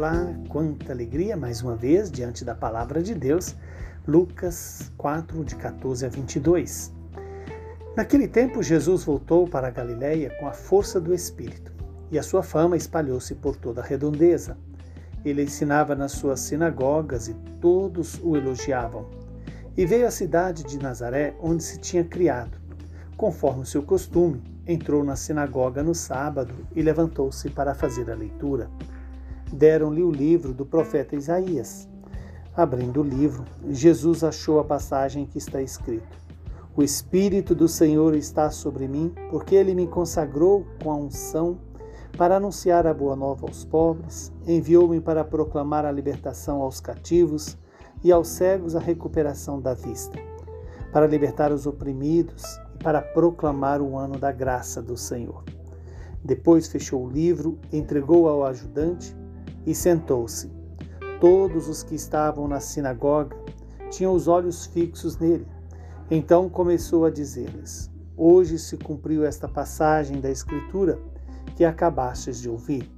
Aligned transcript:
Olá, 0.00 0.34
quanta 0.48 0.94
alegria 0.94 1.36
mais 1.36 1.60
uma 1.60 1.76
vez 1.76 2.10
diante 2.10 2.42
da 2.42 2.54
palavra 2.54 3.02
de 3.02 3.14
Deus. 3.14 3.54
Lucas 4.08 4.90
4, 4.96 5.44
de 5.44 5.54
14 5.56 6.06
a 6.06 6.08
22. 6.08 6.90
Naquele 7.94 8.26
tempo, 8.26 8.62
Jesus 8.62 9.04
voltou 9.04 9.46
para 9.46 9.68
a 9.68 9.70
Galiléia 9.70 10.34
com 10.40 10.48
a 10.48 10.54
força 10.54 10.98
do 10.98 11.12
Espírito, 11.12 11.70
e 12.10 12.18
a 12.18 12.22
sua 12.22 12.42
fama 12.42 12.78
espalhou-se 12.78 13.34
por 13.34 13.56
toda 13.56 13.82
a 13.82 13.84
redondeza. 13.84 14.56
Ele 15.22 15.42
ensinava 15.42 15.94
nas 15.94 16.12
suas 16.12 16.40
sinagogas 16.40 17.28
e 17.28 17.34
todos 17.60 18.18
o 18.22 18.38
elogiavam. 18.38 19.04
E 19.76 19.84
veio 19.84 20.06
à 20.06 20.10
cidade 20.10 20.64
de 20.64 20.78
Nazaré, 20.78 21.34
onde 21.42 21.62
se 21.62 21.78
tinha 21.78 22.04
criado. 22.04 22.58
Conforme 23.18 23.64
o 23.64 23.66
seu 23.66 23.82
costume, 23.82 24.42
entrou 24.66 25.04
na 25.04 25.14
sinagoga 25.14 25.82
no 25.82 25.94
sábado 25.94 26.54
e 26.74 26.80
levantou-se 26.80 27.50
para 27.50 27.74
fazer 27.74 28.10
a 28.10 28.14
leitura 28.14 28.70
deram-lhe 29.52 30.02
o 30.02 30.10
livro 30.10 30.52
do 30.52 30.64
profeta 30.64 31.16
Isaías. 31.16 31.88
Abrindo 32.56 33.00
o 33.00 33.04
livro, 33.04 33.44
Jesus 33.68 34.24
achou 34.24 34.58
a 34.58 34.64
passagem 34.64 35.26
que 35.26 35.38
está 35.38 35.62
escrito: 35.62 36.18
O 36.76 36.82
Espírito 36.82 37.54
do 37.54 37.68
Senhor 37.68 38.14
está 38.14 38.50
sobre 38.50 38.88
mim, 38.88 39.14
porque 39.30 39.54
ele 39.54 39.74
me 39.74 39.86
consagrou 39.86 40.66
com 40.82 40.90
a 40.90 40.96
unção 40.96 41.58
para 42.16 42.36
anunciar 42.36 42.86
a 42.86 42.92
boa 42.92 43.16
nova 43.16 43.46
aos 43.46 43.64
pobres, 43.64 44.32
enviou-me 44.46 45.00
para 45.00 45.24
proclamar 45.24 45.86
a 45.86 45.92
libertação 45.92 46.60
aos 46.60 46.80
cativos 46.80 47.56
e 48.02 48.10
aos 48.10 48.28
cegos 48.28 48.74
a 48.74 48.80
recuperação 48.80 49.60
da 49.60 49.74
vista, 49.74 50.18
para 50.92 51.06
libertar 51.06 51.52
os 51.52 51.66
oprimidos 51.66 52.42
e 52.74 52.82
para 52.82 53.00
proclamar 53.00 53.80
o 53.80 53.96
ano 53.96 54.18
da 54.18 54.32
graça 54.32 54.82
do 54.82 54.96
Senhor. 54.96 55.44
Depois 56.22 56.66
fechou 56.66 57.06
o 57.06 57.08
livro, 57.08 57.58
entregou 57.72 58.28
ao 58.28 58.44
ajudante 58.44 59.16
e 59.66 59.74
sentou-se. 59.74 60.50
Todos 61.20 61.68
os 61.68 61.82
que 61.82 61.94
estavam 61.94 62.48
na 62.48 62.60
sinagoga 62.60 63.36
tinham 63.90 64.14
os 64.14 64.28
olhos 64.28 64.66
fixos 64.66 65.18
nele. 65.18 65.46
Então 66.10 66.48
começou 66.48 67.04
a 67.04 67.10
dizer-lhes: 67.10 67.90
Hoje 68.16 68.58
se 68.58 68.76
cumpriu 68.76 69.24
esta 69.24 69.48
passagem 69.48 70.20
da 70.20 70.30
Escritura 70.30 70.98
que 71.56 71.64
acabastes 71.64 72.40
de 72.40 72.48
ouvir. 72.48 72.90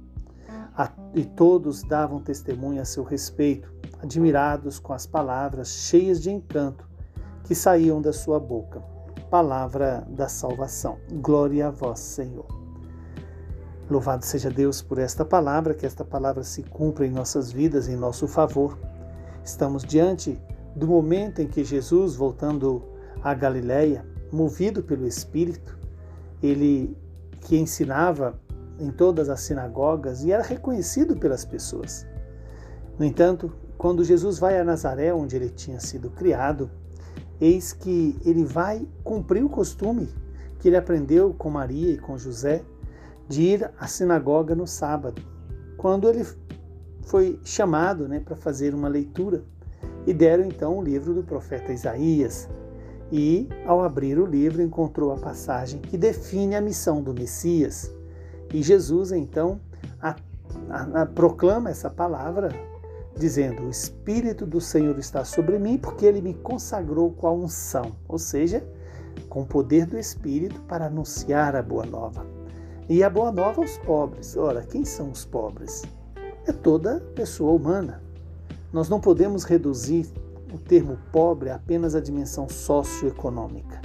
E 1.13 1.23
todos 1.23 1.83
davam 1.83 2.19
testemunho 2.19 2.81
a 2.81 2.85
seu 2.85 3.03
respeito, 3.03 3.71
admirados 4.01 4.79
com 4.79 4.93
as 4.93 5.05
palavras 5.05 5.69
cheias 5.69 6.19
de 6.19 6.31
encanto 6.31 6.89
que 7.43 7.53
saíam 7.53 8.01
da 8.01 8.11
sua 8.11 8.39
boca. 8.39 8.81
Palavra 9.29 10.07
da 10.09 10.27
salvação. 10.27 10.97
Glória 11.21 11.67
a 11.67 11.71
vós, 11.71 11.99
Senhor. 11.99 12.62
Louvado 13.89 14.25
seja 14.25 14.49
Deus 14.49 14.81
por 14.81 14.97
esta 14.97 15.25
palavra, 15.25 15.73
que 15.73 15.85
esta 15.85 16.05
palavra 16.05 16.43
se 16.43 16.63
cumpra 16.63 17.05
em 17.05 17.11
nossas 17.11 17.51
vidas, 17.51 17.89
em 17.89 17.97
nosso 17.97 18.27
favor. 18.27 18.77
Estamos 19.43 19.83
diante 19.83 20.39
do 20.75 20.87
momento 20.87 21.41
em 21.41 21.47
que 21.47 21.63
Jesus, 21.63 22.15
voltando 22.15 22.83
à 23.21 23.33
Galiléia, 23.33 24.05
movido 24.31 24.81
pelo 24.81 25.05
Espírito, 25.05 25.77
ele 26.41 26.97
que 27.41 27.57
ensinava 27.57 28.39
em 28.79 28.89
todas 28.89 29.29
as 29.29 29.41
sinagogas 29.41 30.23
e 30.23 30.31
era 30.31 30.43
reconhecido 30.43 31.17
pelas 31.17 31.43
pessoas. 31.43 32.07
No 32.97 33.05
entanto, 33.05 33.51
quando 33.77 34.03
Jesus 34.03 34.39
vai 34.39 34.57
a 34.57 34.63
Nazaré, 34.63 35.13
onde 35.13 35.35
ele 35.35 35.49
tinha 35.49 35.79
sido 35.79 36.09
criado, 36.09 36.71
eis 37.39 37.73
que 37.73 38.17
ele 38.25 38.45
vai 38.45 38.87
cumprir 39.03 39.43
o 39.43 39.49
costume 39.49 40.07
que 40.59 40.69
ele 40.69 40.77
aprendeu 40.77 41.33
com 41.33 41.49
Maria 41.49 41.91
e 41.91 41.97
com 41.97 42.17
José 42.17 42.63
de 43.27 43.41
ir 43.41 43.71
à 43.79 43.87
sinagoga 43.87 44.55
no 44.55 44.67
sábado, 44.67 45.21
quando 45.77 46.09
ele 46.09 46.25
foi 47.03 47.39
chamado 47.43 48.07
né, 48.07 48.19
para 48.19 48.35
fazer 48.35 48.73
uma 48.73 48.87
leitura. 48.87 49.43
E 50.05 50.13
deram 50.13 50.45
então 50.45 50.77
o 50.77 50.83
livro 50.83 51.13
do 51.13 51.23
profeta 51.23 51.71
Isaías. 51.71 52.49
E, 53.11 53.47
ao 53.65 53.81
abrir 53.81 54.17
o 54.17 54.25
livro, 54.25 54.61
encontrou 54.61 55.11
a 55.11 55.17
passagem 55.17 55.79
que 55.79 55.97
define 55.97 56.55
a 56.55 56.61
missão 56.61 57.01
do 57.01 57.13
Messias. 57.13 57.91
E 58.53 58.61
Jesus, 58.61 59.11
então, 59.11 59.59
a, 60.01 60.15
a, 60.69 61.01
a, 61.01 61.05
proclama 61.05 61.69
essa 61.69 61.89
palavra, 61.89 62.49
dizendo: 63.15 63.63
O 63.63 63.69
Espírito 63.69 64.45
do 64.45 64.59
Senhor 64.59 64.97
está 64.97 65.23
sobre 65.23 65.59
mim, 65.59 65.77
porque 65.77 66.05
ele 66.05 66.21
me 66.21 66.33
consagrou 66.33 67.11
com 67.11 67.27
a 67.27 67.31
unção, 67.31 67.95
ou 68.07 68.17
seja, 68.17 68.65
com 69.29 69.41
o 69.41 69.45
poder 69.45 69.85
do 69.85 69.97
Espírito 69.97 70.59
para 70.61 70.87
anunciar 70.87 71.55
a 71.55 71.61
boa 71.61 71.85
nova. 71.85 72.25
E 72.89 73.01
a 73.01 73.09
boa 73.09 73.31
nova 73.31 73.61
aos 73.61 73.77
pobres. 73.77 74.35
Ora, 74.35 74.61
quem 74.61 74.83
são 74.83 75.09
os 75.09 75.23
pobres? 75.23 75.83
É 76.45 76.51
toda 76.51 76.99
pessoa 77.15 77.53
humana. 77.53 78.03
Nós 78.73 78.89
não 78.89 78.99
podemos 78.99 79.45
reduzir 79.45 80.11
o 80.53 80.57
termo 80.57 80.97
pobre 81.09 81.49
apenas 81.49 81.95
à 81.95 82.01
dimensão 82.01 82.49
socioeconômica. 82.49 83.81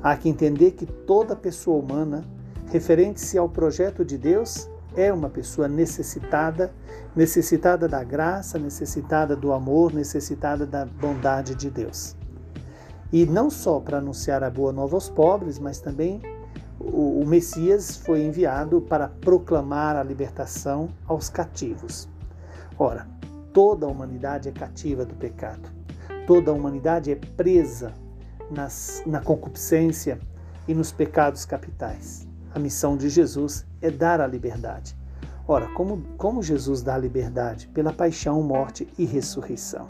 Há 0.00 0.16
que 0.16 0.28
entender 0.28 0.70
que 0.72 0.86
toda 0.86 1.34
pessoa 1.34 1.82
humana, 1.82 2.24
referente-se 2.66 3.36
ao 3.36 3.48
projeto 3.48 4.04
de 4.04 4.16
Deus, 4.16 4.68
é 4.94 5.12
uma 5.12 5.28
pessoa 5.28 5.66
necessitada, 5.66 6.72
necessitada 7.16 7.88
da 7.88 8.04
graça, 8.04 8.56
necessitada 8.56 9.34
do 9.34 9.52
amor, 9.52 9.92
necessitada 9.92 10.64
da 10.64 10.86
bondade 10.86 11.56
de 11.56 11.68
Deus. 11.68 12.14
E 13.12 13.26
não 13.26 13.50
só 13.50 13.80
para 13.80 13.98
anunciar 13.98 14.44
a 14.44 14.50
boa 14.50 14.72
nova 14.72 14.94
aos 14.94 15.08
pobres, 15.08 15.58
mas 15.58 15.80
também 15.80 16.22
o, 16.84 17.24
Messias 17.26 17.96
foi 17.96 18.22
enviado 18.22 18.80
para 18.80 19.08
proclamar 19.08 19.96
a 19.96 20.02
libertação 20.02 20.88
aos 21.06 21.28
cativos. 21.28 22.08
Ora, 22.78 23.06
toda 23.52 23.86
a 23.86 23.88
humanidade 23.88 24.48
é 24.48 24.52
cativa 24.52 25.04
do 25.04 25.14
pecado. 25.14 25.70
Toda 26.26 26.50
a 26.50 26.54
humanidade 26.54 27.10
é 27.10 27.16
presa 27.16 27.92
nas, 28.50 29.02
na 29.06 29.20
concupiscência 29.20 30.18
e 30.66 30.74
nos 30.74 30.92
pecados 30.92 31.44
capitais. 31.44 32.26
A 32.54 32.58
missão 32.58 32.96
de 32.96 33.08
Jesus 33.08 33.64
é 33.80 33.90
dar 33.90 34.20
a 34.20 34.26
liberdade. 34.26 34.96
Ora, 35.46 35.68
como, 35.74 36.02
como 36.16 36.42
Jesus 36.42 36.82
dá 36.82 36.94
a 36.94 36.98
liberdade? 36.98 37.68
Pela 37.68 37.92
paixão, 37.92 38.42
morte 38.42 38.88
e 38.98 39.04
ressurreição, 39.04 39.86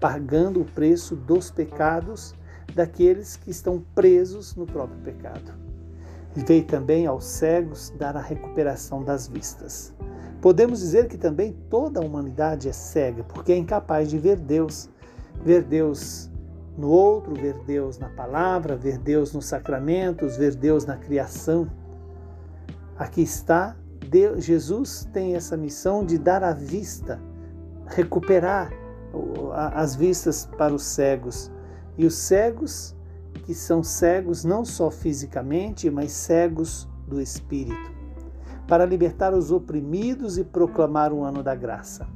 pagando 0.00 0.60
o 0.60 0.64
preço 0.64 1.14
dos 1.16 1.50
pecados 1.50 2.34
daqueles 2.74 3.36
que 3.36 3.50
estão 3.50 3.82
presos 3.94 4.54
no 4.54 4.66
próprio 4.66 4.98
pecado 5.00 5.67
veio 6.34 6.64
também 6.64 7.06
aos 7.06 7.24
cegos 7.24 7.92
dar 7.98 8.16
a 8.16 8.20
recuperação 8.20 9.02
das 9.02 9.28
vistas. 9.28 9.94
Podemos 10.40 10.80
dizer 10.80 11.08
que 11.08 11.18
também 11.18 11.52
toda 11.68 12.00
a 12.00 12.04
humanidade 12.04 12.68
é 12.68 12.72
cega, 12.72 13.24
porque 13.24 13.52
é 13.52 13.56
incapaz 13.56 14.08
de 14.08 14.18
ver 14.18 14.36
Deus, 14.36 14.88
ver 15.42 15.62
Deus 15.62 16.30
no 16.76 16.88
outro, 16.88 17.34
ver 17.34 17.54
Deus 17.66 17.98
na 17.98 18.08
palavra, 18.10 18.76
ver 18.76 18.98
Deus 18.98 19.32
nos 19.32 19.46
sacramentos, 19.46 20.36
ver 20.36 20.54
Deus 20.54 20.86
na 20.86 20.96
criação. 20.96 21.68
Aqui 22.96 23.22
está, 23.22 23.76
Deus, 24.08 24.44
Jesus 24.44 25.08
tem 25.12 25.34
essa 25.34 25.56
missão 25.56 26.04
de 26.04 26.16
dar 26.16 26.44
a 26.44 26.52
vista, 26.52 27.20
recuperar 27.86 28.70
as 29.74 29.96
vistas 29.96 30.48
para 30.56 30.72
os 30.72 30.84
cegos. 30.84 31.50
E 31.96 32.06
os 32.06 32.14
cegos 32.14 32.94
que 33.48 33.54
são 33.54 33.82
cegos 33.82 34.44
não 34.44 34.62
só 34.62 34.90
fisicamente, 34.90 35.88
mas 35.88 36.12
cegos 36.12 36.86
do 37.06 37.18
espírito, 37.18 37.90
para 38.66 38.84
libertar 38.84 39.32
os 39.32 39.50
oprimidos 39.50 40.36
e 40.36 40.44
proclamar 40.44 41.14
o 41.14 41.24
ano 41.24 41.42
da 41.42 41.54
graça. 41.54 42.06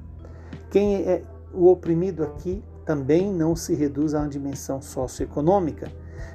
Quem 0.70 0.96
é 0.96 1.22
o 1.54 1.68
oprimido 1.68 2.22
aqui 2.22 2.62
também 2.84 3.32
não 3.32 3.56
se 3.56 3.74
reduz 3.74 4.12
a 4.12 4.18
uma 4.18 4.28
dimensão 4.28 4.82
socioeconômica, 4.82 5.90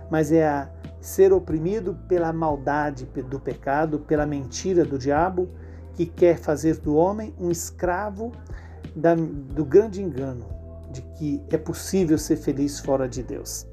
mas 0.10 0.32
é 0.32 0.48
a 0.48 0.68
ser 1.00 1.32
oprimido 1.32 1.96
pela 2.08 2.34
maldade 2.34 3.06
do 3.06 3.40
pecado, 3.40 4.00
pela 4.00 4.26
mentira 4.26 4.84
do 4.84 4.98
diabo, 4.98 5.48
que 5.94 6.08
quer 6.08 6.40
fazer 6.40 6.78
do 6.78 6.96
homem 6.96 7.36
um 7.40 7.52
escravo 7.52 8.32
da, 8.96 9.14
do 9.14 9.64
grande 9.64 10.02
engano 10.02 10.48
de 10.90 11.04
que 11.04 11.40
é 11.52 11.58
possível 11.58 12.18
ser 12.18 12.38
feliz 12.38 12.80
fora 12.80 13.08
de 13.08 13.22
Deus 13.22 13.68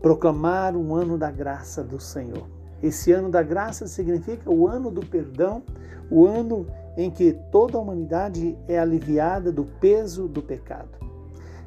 proclamar 0.00 0.76
um 0.76 0.94
ano 0.94 1.18
da 1.18 1.30
graça 1.30 1.82
do 1.82 2.00
Senhor. 2.00 2.46
Esse 2.82 3.12
ano 3.12 3.30
da 3.30 3.42
graça 3.42 3.86
significa 3.86 4.50
o 4.50 4.68
ano 4.68 4.90
do 4.90 5.04
perdão, 5.04 5.62
o 6.10 6.26
ano 6.26 6.66
em 6.96 7.10
que 7.10 7.32
toda 7.50 7.76
a 7.76 7.80
humanidade 7.80 8.56
é 8.66 8.78
aliviada 8.78 9.50
do 9.50 9.64
peso 9.64 10.28
do 10.28 10.42
pecado. 10.42 10.98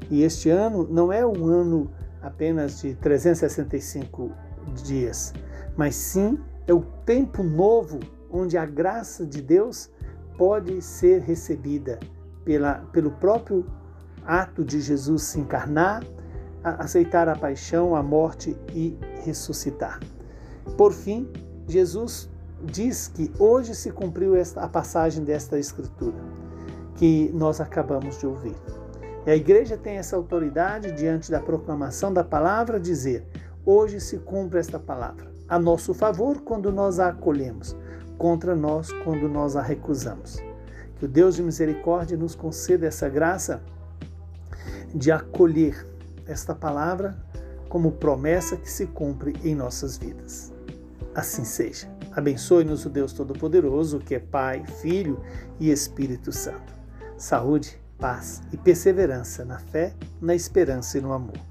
E 0.10 0.24
este 0.24 0.50
ano 0.50 0.88
não 0.90 1.12
é 1.12 1.26
um 1.26 1.46
ano 1.46 1.90
apenas 2.22 2.82
de 2.82 2.96
365 2.96 4.32
dias, 4.84 5.34
mas 5.76 5.96
sim 5.96 6.40
é 6.68 6.74
o 6.74 6.82
tempo 7.06 7.44
novo 7.44 8.00
onde 8.30 8.58
a 8.58 8.66
graça 8.66 9.26
de 9.26 9.42
Deus 9.42 9.90
pode 10.38 10.82
ser 10.82 11.22
recebida 11.22 12.00
pela, 12.44 12.76
pelo 12.92 13.12
próprio 13.12 13.66
ato 14.26 14.64
de 14.64 14.80
Jesus 14.80 15.24
se 15.24 15.40
encarnar, 15.40 16.04
aceitar 16.64 17.28
a 17.28 17.36
paixão, 17.36 17.96
a 17.96 18.04
morte 18.04 18.56
e 18.74 18.98
ressuscitar. 19.24 20.00
Por 20.78 20.94
fim, 20.94 21.30
Jesus 21.68 22.30
diz 22.64 23.08
que 23.08 23.32
hoje 23.40 23.74
se 23.76 23.92
cumpriu 23.92 24.36
esta, 24.36 24.62
a 24.62 24.68
passagem 24.68 25.24
desta 25.24 25.58
escritura, 25.58 26.18
que 26.96 27.32
nós 27.34 27.60
acabamos 27.60 28.20
de 28.20 28.28
ouvir. 28.28 28.56
E 29.26 29.32
a 29.32 29.36
igreja 29.36 29.78
tem 29.78 29.98
essa 29.98 30.16
autoridade 30.16 30.92
diante 30.92 31.32
da 31.32 31.40
proclamação 31.40 32.14
da 32.14 32.24
palavra 32.24 32.80
dizer: 32.80 33.26
hoje 33.66 34.00
se 34.00 34.18
cumpre 34.18 34.60
esta 34.60 34.80
palavra, 34.80 35.32
a 35.48 35.60
nosso 35.60 35.94
favor 35.94 36.42
quando 36.42 36.72
nós 36.72 37.00
a 37.00 37.10
acolhemos, 37.10 37.76
contra 38.18 38.56
nós 38.56 38.92
quando 39.04 39.28
nós 39.28 39.56
a 39.56 39.62
recusamos. 39.62 40.38
Que 40.98 41.06
o 41.06 41.08
Deus 41.08 41.36
de 41.36 41.44
misericórdia 41.44 42.18
nos 42.18 42.36
conceda 42.36 42.86
essa 42.86 43.10
graça 43.10 43.62
de 44.94 45.12
acolher 45.12 45.88
esta 46.32 46.56
palavra 46.56 47.16
como 47.70 47.92
promessa 47.94 48.58
que 48.58 48.70
se 48.70 48.88
cumpre 48.88 49.36
em 49.44 49.56
nossas 49.56 49.98
vidas. 49.98 50.52
Assim 51.16 51.44
seja. 51.44 51.90
Abençoe-nos 52.12 52.86
o 52.86 52.90
Deus 52.90 53.14
Todo-Poderoso, 53.14 54.00
que 54.00 54.16
é 54.16 54.20
Pai, 54.20 54.66
Filho 54.82 55.22
e 55.60 55.72
Espírito 55.72 56.32
Santo. 56.32 56.74
Saúde, 57.18 57.80
paz 57.98 58.42
e 58.52 58.58
perseverança 58.58 59.46
na 59.46 59.60
fé, 59.60 59.94
na 60.20 60.36
esperança 60.36 60.98
e 60.98 61.02
no 61.02 61.14
amor. 61.14 61.51